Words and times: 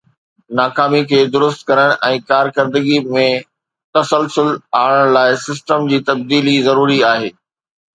ناڪامين 0.59 1.03
کي 1.11 1.19
درست 1.35 1.59
ڪرڻ 1.69 1.93
۽ 2.07 2.15
ڪارڪردگي 2.31 2.97
۾ 3.19 3.27
تسلسل 3.99 4.49
آڻڻ 4.83 5.03
لاءِ 5.19 5.31
سسٽم 5.47 5.89
جي 5.93 6.05
تبديلي 6.11 6.61
ضروري 6.71 7.03
آهي 7.15 7.37